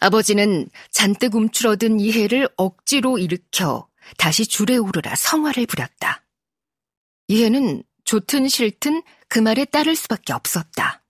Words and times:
아버지는 0.00 0.68
잔뜩 0.90 1.34
움츠러든 1.34 2.00
이해를 2.00 2.48
억지로 2.56 3.18
일으켜 3.18 3.88
다시 4.16 4.46
줄에 4.46 4.76
오르라 4.76 5.14
성화를 5.14 5.66
부렸다. 5.66 6.24
이해는 7.28 7.84
좋든 8.04 8.48
싫든 8.48 9.02
그 9.28 9.38
말에 9.38 9.64
따를 9.66 9.94
수밖에 9.94 10.32
없었다. 10.32 11.04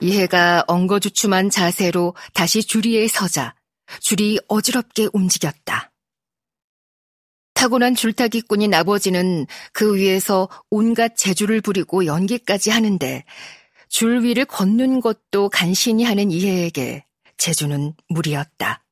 이해가 0.00 0.64
엉거주춤한 0.66 1.50
자세로 1.50 2.14
다시 2.32 2.62
주리에 2.62 3.06
서자 3.08 3.54
줄이 4.00 4.38
어지럽게 4.48 5.08
움직였다. 5.12 5.90
타고난 7.52 7.94
줄타기꾼인 7.94 8.72
아버지는 8.72 9.46
그 9.74 9.96
위에서 9.96 10.48
온갖 10.70 11.14
재주를 11.16 11.60
부리고 11.60 12.06
연기까지 12.06 12.70
하는데 12.70 13.24
줄 13.90 14.22
위를 14.22 14.46
걷는 14.46 15.00
것도 15.00 15.50
간신히 15.50 16.04
하는 16.04 16.30
이해에게 16.30 17.04
재주는 17.36 17.92
무리였다. 18.08 18.82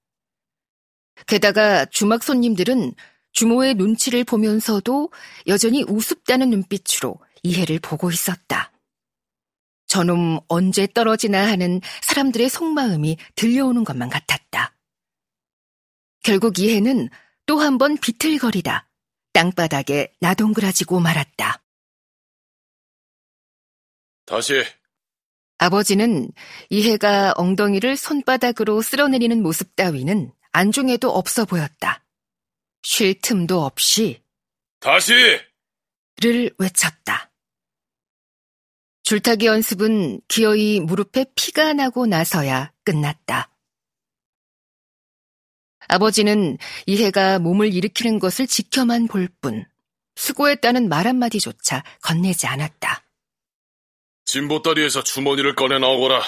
게다가 1.27 1.87
주막 1.87 2.23
손님들은 2.23 2.93
주모의 3.33 3.75
눈치를 3.75 4.25
보면서도 4.25 5.11
여전히 5.47 5.85
우습다는 5.85 6.51
눈빛으로 6.51 7.17
이해를 7.45 7.79
보고 7.79 8.11
있었다. 8.11 8.73
저놈 9.87 10.41
언제 10.49 10.87
떨어지나 10.87 11.47
하는 11.49 11.81
사람들의 12.03 12.49
속마음이 12.51 13.17
들려오는 13.37 13.85
것만 13.85 14.11
같았다. 14.11 14.75
결국 16.23 16.59
이해는 16.59 17.09
또 17.47 17.61
한 17.61 17.79
번 17.79 17.97
비틀거리다 17.97 18.89
땅바닥에 19.33 20.13
나동그라지고 20.21 21.01
말았다. 21.01 21.63
다시. 24.27 24.65
아버지는 25.59 26.31
이해가 26.71 27.35
엉덩이를 27.37 27.97
손바닥으로 27.97 28.81
쓸어내리는 28.81 29.43
모습 29.43 29.75
따위는 29.77 30.33
안중에도 30.53 31.11
없어 31.11 31.45
보였다. 31.45 32.05
쉴 32.83 33.21
틈도 33.21 33.65
없이 33.65 34.23
다시! 34.81 35.13
를 36.21 36.53
외쳤다. 36.59 37.31
줄타기 39.05 39.47
연습은 39.47 40.21
기어이 40.29 40.81
무릎에 40.81 41.27
피가 41.37 41.73
나고 41.73 42.07
나서야 42.07 42.73
끝났다. 42.85 43.51
아버지는 45.87 46.59
이해가 46.87 47.39
몸을 47.39 47.73
일으키는 47.73 48.19
것을 48.19 48.47
지켜만 48.47 49.07
볼 49.07 49.29
뿐 49.41 49.65
수고했다는 50.17 50.89
말 50.89 51.07
한마디조차 51.07 51.85
건네지 52.03 52.47
않았다. 52.49 53.08
진보다리에서 54.33 55.03
주머니를 55.03 55.55
꺼내 55.55 55.79
나오거라. 55.79 56.23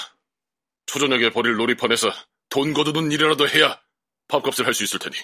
초저녁에 0.87 1.31
버릴 1.31 1.57
놀이판에서 1.57 2.11
돈 2.49 2.73
거두는 2.73 3.13
일이라도 3.13 3.47
해야 3.47 3.79
밥값을 4.29 4.67
할 4.67 4.73
수 4.73 4.85
있을 4.85 4.99
테니. 4.99 5.17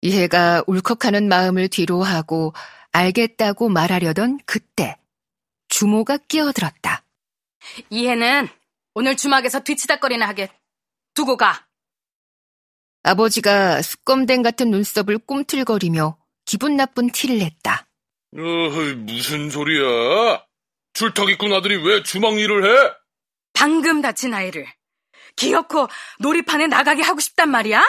이해가 0.00 0.64
울컥하는 0.66 1.28
마음을 1.28 1.68
뒤로 1.68 2.02
하고 2.02 2.54
알겠다고 2.92 3.68
말하려던 3.68 4.38
그때 4.46 4.96
주모가 5.68 6.16
끼어들었다. 6.16 7.04
이해는 7.90 8.48
오늘 8.94 9.16
주막에서 9.16 9.60
뒤치다거리나 9.60 10.26
하게 10.26 10.48
두고 11.12 11.36
가. 11.36 11.66
아버지가 13.02 13.82
숯검댕 13.82 14.40
같은 14.40 14.70
눈썹을 14.70 15.18
꿈틀거리며 15.18 16.16
기분 16.46 16.76
나쁜 16.76 17.10
티를 17.10 17.38
냈다. 17.38 17.86
어이, 18.36 18.94
무슨 18.94 19.50
소리야? 19.50 20.43
줄타기꾼 20.94 21.52
아들이 21.52 21.76
왜 21.76 22.02
주막 22.02 22.38
일을 22.38 22.64
해? 22.64 22.94
방금 23.52 24.00
다친 24.00 24.32
아이를 24.34 24.66
기어코 25.36 25.88
놀이판에 26.20 26.66
나가게 26.68 27.02
하고 27.02 27.20
싶단 27.20 27.50
말이야? 27.50 27.84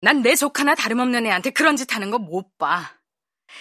난 0.00 0.22
내 0.22 0.34
조카나 0.36 0.74
다름없는 0.74 1.26
애한테 1.26 1.50
그런 1.50 1.76
짓 1.76 1.94
하는 1.94 2.10
거 2.10 2.18
못 2.18 2.58
봐. 2.58 2.98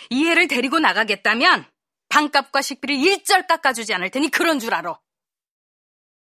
이 0.09 0.27
애를 0.27 0.47
데리고 0.47 0.79
나가겠다면 0.79 1.65
방값과 2.09 2.61
식비를 2.61 2.95
일절 2.95 3.47
깎아주지 3.47 3.93
않을 3.93 4.09
테니 4.11 4.29
그런 4.29 4.59
줄 4.59 4.73
알아. 4.73 4.99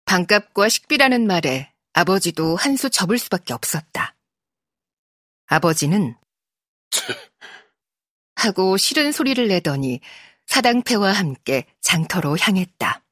방값과 0.07 0.69
식비라는 0.69 1.27
말에 1.27 1.73
아버지도 1.93 2.57
한 2.57 2.77
수 2.77 2.91
접을 2.91 3.19
수밖에 3.19 3.53
없었다. 3.53 4.15
아버지는 5.47 6.17
하고 8.37 8.77
싫은 8.77 9.13
소리를 9.13 9.47
내더니 9.49 10.01
사당패와 10.49 11.13
함께 11.13 11.67
장터로 11.81 12.37
향했다. 12.39 13.05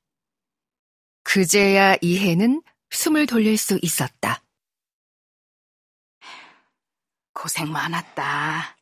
그제야 1.22 1.96
이해는 2.00 2.62
숨을 2.90 3.26
돌릴 3.26 3.56
수 3.56 3.78
있었다. 3.82 4.42
고생 7.32 7.70
많았다. 7.70 8.78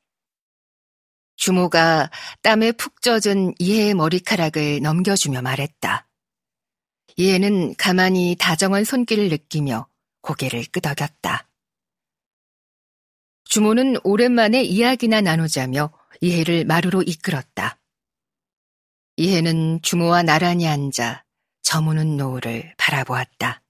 주모가 1.36 2.10
땀에 2.42 2.72
푹 2.72 3.02
젖은 3.02 3.54
이해의 3.58 3.94
머리카락을 3.94 4.80
넘겨주며 4.80 5.42
말했다. 5.42 6.08
이해는 7.16 7.74
가만히 7.74 8.36
다정한 8.38 8.84
손길을 8.84 9.28
느끼며 9.28 9.88
고개를 10.20 10.64
끄덕였다. 10.66 11.48
주모는 13.44 13.96
오랜만에 14.04 14.62
이야기나 14.62 15.20
나누자며 15.20 15.92
이해를 16.20 16.64
마루로 16.64 17.02
이끌었다. 17.02 17.78
이해는 19.16 19.80
주모와 19.82 20.22
나란히 20.22 20.66
앉아 20.66 21.24
저무는 21.62 22.16
노을을 22.16 22.74
바라보았다. 22.76 23.62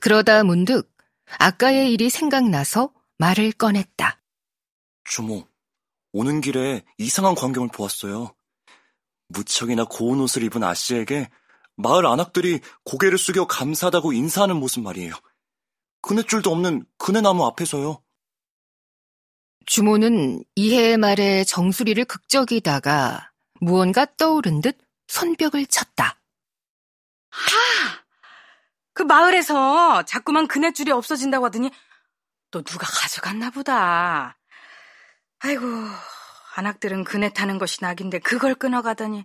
그러다 0.00 0.44
문득 0.44 0.92
아까의 1.38 1.92
일이 1.92 2.10
생각나서 2.10 2.92
말을 3.18 3.52
꺼냈다. 3.52 4.20
주모, 5.04 5.46
오는 6.12 6.40
길에 6.40 6.84
이상한 6.98 7.34
광경을 7.34 7.68
보았어요. 7.72 8.34
무척이나 9.28 9.84
고운 9.84 10.20
옷을 10.20 10.42
입은 10.42 10.62
아씨에게 10.62 11.28
마을 11.76 12.06
안악들이 12.06 12.60
고개를 12.84 13.18
숙여 13.18 13.46
감사하다고 13.46 14.12
인사하는 14.12 14.56
모습 14.56 14.82
말이에요. 14.82 15.12
그네줄도 16.02 16.50
없는 16.50 16.84
그네나무 16.96 17.46
앞에서요. 17.46 18.02
주모는 19.66 20.44
이해의 20.54 20.96
말에 20.96 21.44
정수리를 21.44 22.04
극적이다가 22.06 23.27
무언가 23.60 24.06
떠오른 24.16 24.60
듯 24.60 24.78
손뼉을 25.08 25.66
쳤다. 25.66 26.20
하! 27.30 28.04
그 28.92 29.02
마을에서 29.02 30.04
자꾸만 30.04 30.48
그네줄이 30.48 30.90
없어진다고 30.90 31.46
하더니 31.46 31.70
또 32.50 32.62
누가 32.62 32.86
가져갔나 32.86 33.50
보다. 33.50 34.38
아이고, 35.40 35.66
안악들은 36.56 37.04
그네 37.04 37.32
타는 37.32 37.58
것이 37.58 37.78
낙인데 37.82 38.18
그걸 38.18 38.54
끊어가다니 38.54 39.24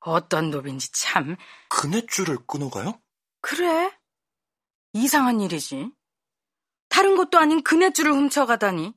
어떤 0.00 0.50
노인지 0.50 0.90
참. 0.92 1.36
그네줄을 1.68 2.38
끊어가요? 2.46 3.00
그래. 3.42 3.94
이상한 4.94 5.40
일이지. 5.40 5.90
다른 6.88 7.16
것도 7.16 7.38
아닌 7.38 7.62
그네줄을 7.62 8.12
훔쳐가다니. 8.12 8.94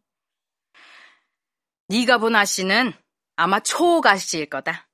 네가 1.90 2.18
본 2.20 2.36
아씨는 2.36 2.94
아마 3.36 3.60
초옥 3.60 4.06
아씨일 4.06 4.50
거다. 4.50 4.88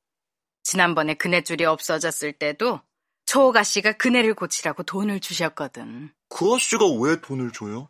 지난번에 0.64 1.14
그네줄이 1.14 1.66
없어졌을 1.66 2.34
때도 2.34 2.82
초옥 3.26 3.58
아씨가 3.58 3.94
그네를 3.94 4.34
고치라고 4.34 4.84
돈을 4.84 5.20
주셨거든. 5.20 6.12
그 6.30 6.56
아씨가 6.56 6.86
왜 7.02 7.20
돈을 7.22 7.52
줘요? 7.52 7.90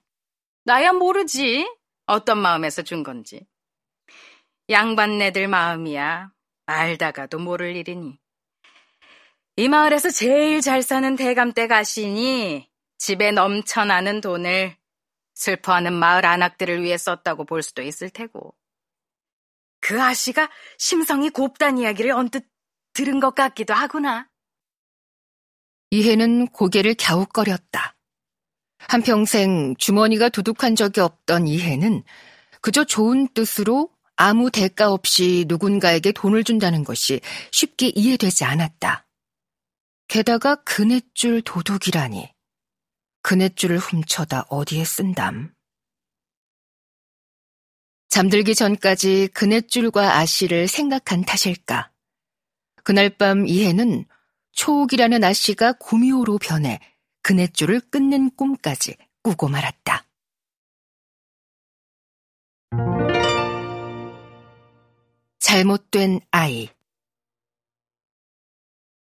나야 0.66 0.94
모르지. 0.94 1.68
어떤 2.06 2.40
마음에서 2.40 2.82
준 2.82 3.04
건지. 3.04 3.48
양반네들 4.70 5.48
마음이야. 5.48 6.32
알다가도 6.66 7.40
모를 7.40 7.76
일이니. 7.76 8.20
이 9.56 9.68
마을에서 9.68 10.10
제일 10.10 10.62
잘 10.62 10.82
사는 10.82 11.16
대감댁 11.16 11.72
아시니 11.72 12.70
집에 12.98 13.32
넘쳐나는 13.32 14.22
돈을 14.22 14.76
슬퍼하는 15.36 15.94
마을 15.94 16.26
안악들을 16.26 16.84
위해 16.84 16.98
썼다고 16.98 17.46
볼 17.46 17.64
수도 17.64 17.82
있을 17.82 18.10
테고. 18.10 18.54
그 19.90 20.00
아씨가 20.00 20.52
심성이 20.78 21.32
곱단 21.32 21.80
이야기를 21.80 22.12
언뜻 22.12 22.46
들은 22.94 23.20
것 23.20 23.34
같기도 23.34 23.74
하구나. 23.74 24.30
이해는 25.90 26.50
고개를 26.50 26.94
갸웃거렸다. 26.94 27.98
한평생 28.78 29.74
주머니가 29.80 30.30
두둑한 30.30 30.76
적이 30.76 31.00
없던 31.00 31.48
이해는 31.48 32.04
그저 32.62 32.84
좋은 32.84 33.30
뜻으로 33.34 33.90
아무 34.16 34.52
대가 34.52 34.94
없이 34.94 35.46
누군가에게 35.48 36.12
돈을 36.12 36.44
준다는 36.44 36.84
것이 36.84 37.20
쉽게 37.52 37.88
이해되지 37.88 38.46
않았다. 38.46 39.08
게다가 40.08 40.54
그네줄 40.66 41.42
도둑이라니. 41.42 42.32
그네줄을 43.24 43.80
훔쳐다 43.80 44.46
어디에 44.50 44.86
쓴담. 44.86 45.52
잠들기 48.10 48.56
전까지 48.56 49.30
그네줄과 49.34 50.18
아씨를 50.18 50.68
생각한 50.68 51.24
탓일까. 51.24 51.92
그날 52.84 53.10
밤 53.10 53.46
이해는 53.46 54.06
초옥이라는 54.54 55.24
아씨가 55.24 55.74
구미호로 55.74 56.40
변해 56.40 56.80
그네줄을 57.22 57.82
끊는 57.92 58.32
꿈까지 58.36 58.98
꾸고 59.22 59.48
말았다. 59.48 60.06
잘못된 65.40 66.20
아이 66.32 66.70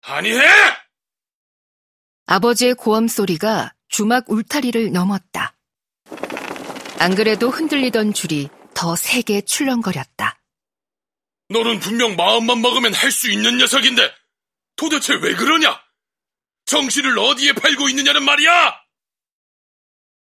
아니해! 0.01 0.41
아버지의 2.27 2.75
고함 2.75 3.07
소리가 3.07 3.73
주막 3.87 4.29
울타리를 4.29 4.91
넘었다. 4.91 5.55
안 6.99 7.15
그래도 7.15 7.49
흔들리던 7.49 8.13
줄이 8.13 8.49
더 8.75 8.95
세게 8.95 9.41
출렁거렸다. 9.41 10.39
너는 11.49 11.79
분명 11.79 12.15
마음만 12.15 12.61
먹으면 12.61 12.93
할 12.93 13.11
수 13.11 13.31
있는 13.31 13.57
녀석인데 13.57 14.11
도대체 14.75 15.13
왜 15.15 15.33
그러냐? 15.35 15.79
정신을 16.65 17.17
어디에 17.17 17.53
팔고 17.53 17.89
있느냐는 17.89 18.23
말이야! 18.23 18.75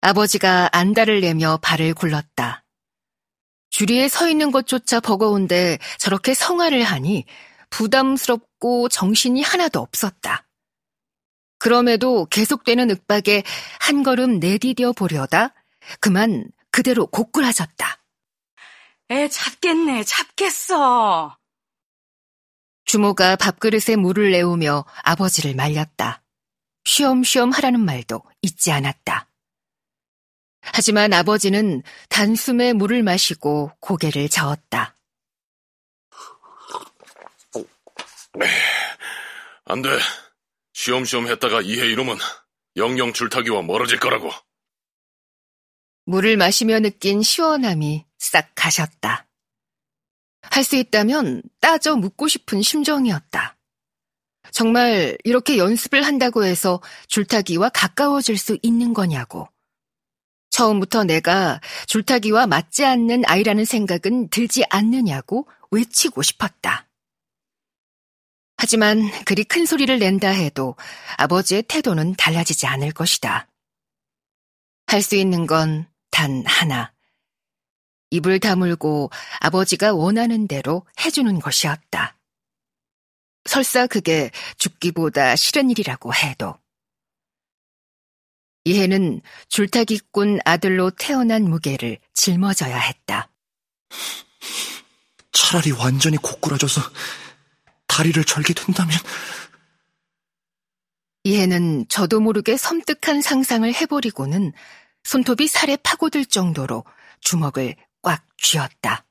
아버지가 0.02 0.70
안달을 0.72 1.20
내며 1.20 1.58
발을 1.62 1.94
굴렀다. 1.94 2.64
주리에 3.70 4.08
서 4.08 4.28
있는 4.28 4.50
것조차 4.50 4.98
버거운데 5.00 5.78
저렇게 5.98 6.34
성화를 6.34 6.82
하니 6.82 7.24
부담스럽고 7.68 8.88
정신이 8.88 9.42
하나도 9.42 9.78
없었다. 9.78 10.48
그럼에도 11.58 12.26
계속되는 12.26 12.90
윽박에 12.90 13.44
한 13.78 14.02
걸음 14.02 14.40
내디뎌 14.40 14.94
보려다 14.94 15.54
그만 16.00 16.50
그대로 16.72 17.06
고꾸라졌다. 17.06 17.99
애 19.10 19.28
잡겠네, 19.28 20.04
잡겠어. 20.04 21.36
주모가 22.84 23.36
밥그릇에 23.36 23.96
물을 23.96 24.30
내우며 24.30 24.84
아버지를 25.02 25.54
말렸다. 25.54 26.22
쉬엄쉬엄 26.84 27.50
하라는 27.50 27.80
말도 27.80 28.22
잊지 28.42 28.70
않았다. 28.70 29.28
하지만 30.62 31.12
아버지는 31.12 31.82
단숨에 32.08 32.72
물을 32.72 33.02
마시고 33.02 33.72
고개를 33.80 34.28
저었다. 34.28 34.94
안 39.64 39.82
돼. 39.82 39.88
쉬엄쉬엄 40.72 41.26
했다가 41.26 41.62
이해 41.62 41.86
이름은 41.86 42.16
영영 42.76 43.12
줄타기와 43.12 43.62
멀어질 43.62 43.98
거라고. 43.98 44.30
물을 46.10 46.36
마시며 46.36 46.80
느낀 46.80 47.22
시원함이 47.22 48.04
싹 48.18 48.50
가셨다. 48.56 49.28
할 50.42 50.64
수 50.64 50.74
있다면 50.74 51.40
따져 51.60 51.94
묻고 51.94 52.26
싶은 52.26 52.62
심정이었다. 52.62 53.56
정말 54.50 55.16
이렇게 55.22 55.56
연습을 55.56 56.02
한다고 56.04 56.44
해서 56.44 56.82
줄타기와 57.06 57.68
가까워질 57.68 58.38
수 58.38 58.58
있는 58.60 58.92
거냐고. 58.92 59.46
처음부터 60.50 61.04
내가 61.04 61.60
줄타기와 61.86 62.48
맞지 62.48 62.84
않는 62.84 63.22
아이라는 63.26 63.64
생각은 63.64 64.30
들지 64.30 64.64
않느냐고 64.68 65.46
외치고 65.70 66.22
싶었다. 66.22 66.88
하지만 68.56 69.08
그리 69.26 69.44
큰 69.44 69.64
소리를 69.64 69.96
낸다 69.96 70.28
해도 70.30 70.74
아버지의 71.18 71.62
태도는 71.62 72.16
달라지지 72.16 72.66
않을 72.66 72.90
것이다. 72.90 73.46
할 74.88 75.02
수 75.02 75.14
있는 75.14 75.46
건 75.46 75.86
단 76.10 76.44
하나. 76.46 76.92
입을 78.10 78.40
다물고 78.40 79.10
아버지가 79.40 79.94
원하는 79.94 80.48
대로 80.48 80.84
해주는 81.00 81.38
것이었다. 81.38 82.16
설사 83.44 83.86
그게 83.86 84.30
죽기보다 84.58 85.36
싫은 85.36 85.70
일이라고 85.70 86.14
해도. 86.14 86.58
이해는 88.64 89.22
줄타기꾼 89.48 90.40
아들로 90.44 90.90
태어난 90.90 91.44
무게를 91.44 91.98
짊어져야 92.14 92.78
했다. 92.78 93.30
차라리 95.32 95.70
완전히 95.72 96.16
고꾸라져서 96.18 96.80
다리를 97.86 98.22
절게 98.24 98.52
된다면 98.54 98.96
이해는 101.24 101.86
저도 101.88 102.20
모르게 102.20 102.56
섬뜩한 102.56 103.20
상상을 103.22 103.72
해버리고는 103.74 104.52
손톱이 105.04 105.48
살에 105.48 105.76
파고들 105.76 106.26
정도로 106.26 106.84
주먹을 107.20 107.76
꽉 108.02 108.24
쥐었다. 108.38 109.04